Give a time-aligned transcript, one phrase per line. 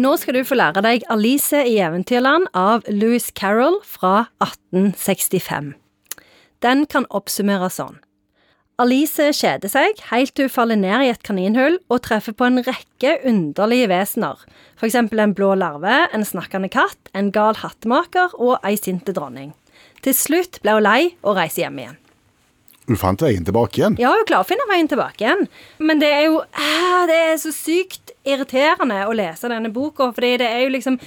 [0.00, 5.74] Nå skal du få lære deg Alice i Eventyrland av Louis Carroll fra 1865.
[6.64, 7.98] Den kan oppsummeres sånn.
[8.80, 12.62] Alice kjeder seg helt til hun faller ned i et kaninhull og treffer på en
[12.64, 14.40] rekke underlige vesener,
[14.78, 19.52] for eksempel en blå larve, en snakkende katt, en gal hattemaker og ei sinte dronning.
[20.00, 22.00] Til slutt ble hun lei og reiser hjem igjen.
[22.90, 23.96] Du fant veien tilbake igjen?
[24.02, 25.44] Ja, hun klarer å finne veien tilbake igjen.
[25.78, 30.40] Men det er jo ah, Det er så sykt irriterende å lese denne boka, fordi
[30.42, 30.98] det er jo liksom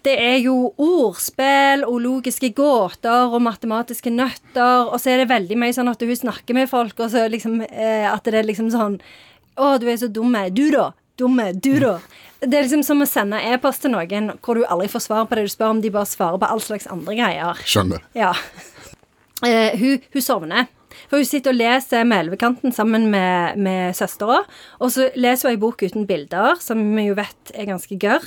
[0.00, 5.58] det er jo ordspill og logiske gåter og matematiske nøtter, og så er det veldig
[5.60, 8.70] mye sånn at hun snakker med folk, og så liksom eh, At det er liksom
[8.72, 8.96] sånn
[9.60, 10.46] Å, du er så dumme.
[10.56, 10.86] Du, da?
[11.20, 11.50] Dumme.
[11.52, 11.98] Du, da?
[12.40, 15.36] Det er liksom som å sende e-post til noen hvor du aldri får svar på
[15.36, 17.60] det du spør om, de bare svarer på all slags andre greier.
[17.68, 18.04] Skjønner.
[18.16, 18.32] Ja.
[19.44, 20.70] Eh, hun, hun sovner.
[21.10, 24.42] For hun sitter og leser med Elvekanten sammen med, med søstera.
[24.80, 28.24] Og så leser hun ei bok uten bilder, som vi jo vet er ganske gørr.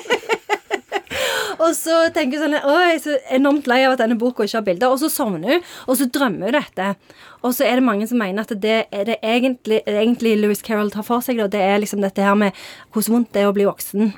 [1.64, 4.46] og så tenker hun sånn Å, jeg er så enormt lei av at denne boka
[4.46, 4.94] ikke har bilder.
[4.94, 6.90] Og så sovner hun, og så drømmer hun dette.
[7.44, 10.92] Og så er det mange som mener at det er det egentlig, egentlig Louis Carroll
[10.92, 11.48] tar for seg, da.
[11.50, 12.56] Det er liksom dette her med
[12.92, 14.12] hvor vondt det er å bli voksen.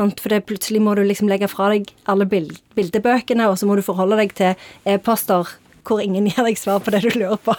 [0.00, 3.76] For det, plutselig må du liksom legge fra deg alle bild, bildebøkene, og så må
[3.76, 5.50] du forholde deg til e-poster
[5.86, 7.56] hvor ingen gir deg svar på det du lurer på.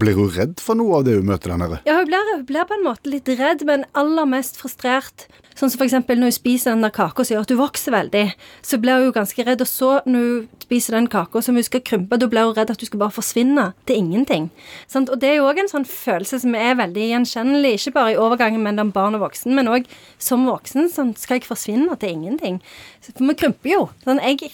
[0.00, 1.82] Blir hun redd for noe av det hun møter der nede?
[1.88, 5.28] Ja, hun blir, hun blir på en måte litt redd, men aller mest frustrert.
[5.60, 8.22] Sånn som eksempel når hun spiser den der kaka som gjør at hun vokser veldig,
[8.64, 9.60] så blir hun ganske redd.
[9.60, 12.72] Og så, når hun spiser den kaka som hun skal krympe, da blir hun redd
[12.72, 14.48] at hun skal bare forsvinne til ingenting.
[14.88, 15.12] Sant?
[15.12, 18.20] Og det er jo òg en sånn følelse som er veldig gjenkjennelig, ikke bare i
[18.20, 19.90] overgangen mellom barn og voksen, men òg
[20.22, 20.88] som voksen.
[20.94, 22.60] Sånn, skal jeg forsvinne til ingenting?
[23.04, 23.84] For vi krymper jo.
[24.06, 24.52] Sånn, jeg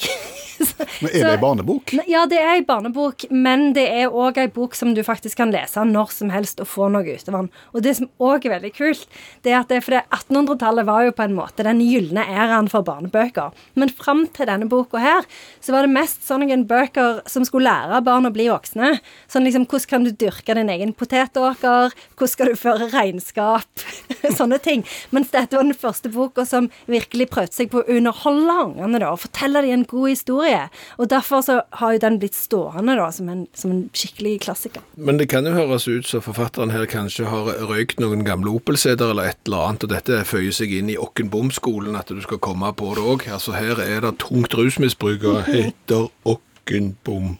[1.02, 1.92] Men er det barnebok?
[2.08, 5.52] Ja, det er ei barnebok, men det er òg ei bok som du faktisk kan
[5.54, 7.50] lese når som helst og få noe ut av den.
[7.74, 9.06] Og det som òg er veldig kult,
[9.44, 12.86] det er at det, for 1800-tallet var jo på en måte den gylne æraen for
[12.86, 13.54] barnebøker.
[13.74, 15.26] Men fram til denne boka her,
[15.60, 18.96] så var det mest sånne bøker som skulle lære barn å bli voksne.
[19.30, 23.84] Sånn liksom hvordan kan du dyrke din egen potetåker, hvordan skal du føre regnskap,
[24.38, 24.84] sånne ting.
[25.14, 29.12] Mens dette var den første boka som virkelig prøvde seg på å underholde ungene, da,
[29.12, 30.62] og fortelle dem en god historie.
[31.00, 34.84] Og derfor så har jo den blitt stående da, som en, som en skikkelig klassiker.
[34.96, 39.14] Men det kan jo høres ut som forfatteren her kanskje har røykt noen gamle Opel-CD-er
[39.14, 42.72] eller et eller annet, og dette føyer seg inn i Okkenbom-skolen, at du skal komme
[42.76, 43.26] på det òg.
[43.32, 47.36] Altså, her er det tungt rusmisbruk heter Okkenbom.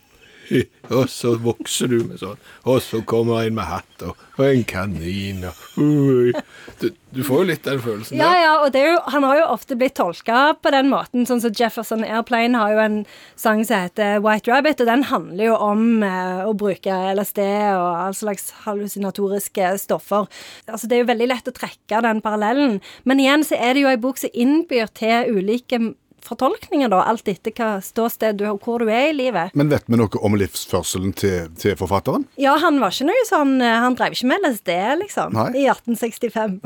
[0.96, 4.60] Og så vokser du med sånn, og så kommer en med hatt og, og en
[4.68, 6.30] kanin og ui.
[6.78, 8.42] du, du får jo litt den følelsen Ja, der.
[8.44, 11.26] ja, og det er jo, han har jo ofte blitt tolka på den måten.
[11.26, 13.00] Sånn som Jefferson Airplane har jo en
[13.34, 17.42] sang som heter White Rabbit, og den handler jo om eh, å bruke LSD
[17.74, 20.30] og all slags hallusinatoriske stoffer.
[20.70, 22.78] Altså, det er jo veldig lett å trekke den parallellen.
[23.08, 25.82] Men igjen så er det jo ei bok som innbyr til ulike
[26.26, 29.54] fortolkninger, da, alt etter hva ståsted du har, hvor du er i livet.
[29.58, 32.26] Men vet vi noe om livsførselen til, til forfatteren?
[32.40, 34.72] Ja, han var ikke noe sånn eh, Han drev ikke med LSD,
[35.04, 35.48] liksom, Nei.
[35.62, 36.60] i 1865.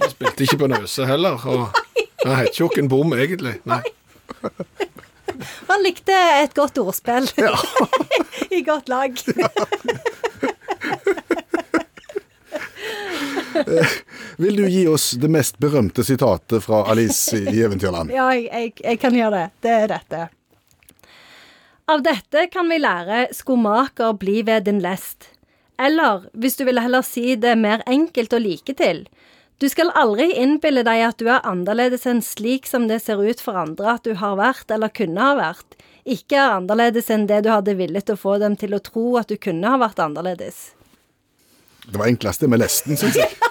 [0.00, 1.68] Han spilte ikke på Nøse heller, og
[2.24, 3.56] han het ikke Jokken Bom egentlig.
[3.68, 3.82] Nei.
[5.70, 6.12] Han likte
[6.42, 7.28] et godt ordspill.
[8.56, 9.16] I godt lag.
[14.40, 18.08] Vil du gi oss det mest berømte sitatet fra Alice i Eventyrland?
[18.14, 19.48] Ja, jeg, jeg, jeg kan gjøre det.
[19.60, 20.20] Det er dette.
[21.92, 25.28] Av dette kan vi lære skomaker bli ved din lest.
[25.76, 29.02] Eller, hvis du vil heller si det mer enkelt og like til,
[29.60, 33.44] du skal aldri innbille deg at du er annerledes enn slik som det ser ut
[33.44, 35.76] for andre at du har vært eller kunne ha vært,
[36.08, 39.28] ikke er annerledes enn det du hadde villet å få dem til å tro at
[39.28, 40.70] du kunne ha vært annerledes.
[41.84, 43.36] Det var enklest det med lesten, syns jeg.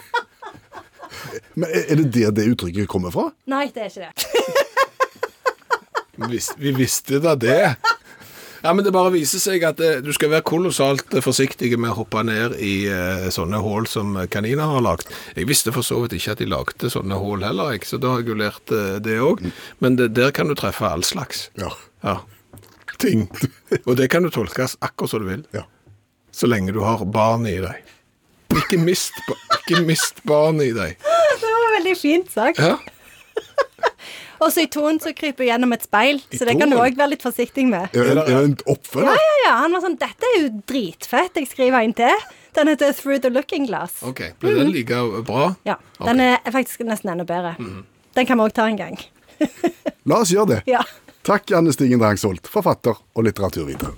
[1.59, 3.27] Men er det der det uttrykket kommer fra?
[3.51, 4.13] Nei, det er ikke det.
[6.19, 7.75] Vi, vis- vi visste da det.
[8.61, 11.93] Ja, men Det bare viser seg at eh, du skal være kolossalt eh, forsiktig med
[11.93, 15.07] å hoppe ned i eh, sånne hull som kaniner har lagd.
[15.37, 18.11] Jeg visste for så vidt ikke at de lagde sånne hull heller, ikke, så da
[18.11, 19.45] har jeg jo lært eh, det òg.
[19.79, 21.45] Men det, der kan du treffe all slags.
[21.61, 21.71] Ja.
[22.03, 22.17] Ja.
[22.99, 23.29] Ting.
[23.85, 25.63] Og det kan du tolkes akkurat som du vil, ja.
[26.35, 27.79] så lenge du har barn i deg.
[28.59, 30.99] Ikke mist, ba- ikke mist barn i deg.
[31.79, 32.59] Veldig fint sagt.
[32.59, 32.77] Ja.
[34.43, 36.95] Og så i toen så kryper hun gjennom et speil, så det kan du òg
[36.95, 37.91] være litt forsiktig med.
[37.91, 39.11] Er det, en oppfølger?
[39.11, 39.55] Ja, ja, ja.
[39.65, 41.39] han var sånn Dette er jo dritfett.
[41.39, 42.27] Jeg skriver en til.
[42.55, 43.99] Den heter Through the Looking Glass.
[44.07, 44.23] OK.
[44.39, 45.51] Ble den like bra?
[45.67, 45.75] Ja.
[45.99, 47.55] Den er faktisk nesten enda bedre.
[48.15, 48.99] Den kan vi òg ta en gang.
[50.07, 50.63] La oss gjøre det.
[50.75, 50.83] Ja.
[51.27, 53.91] Takk, Anne Stigen Drangsholt, forfatter og litteraturviter.